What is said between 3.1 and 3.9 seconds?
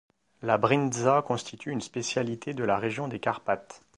Carpathes.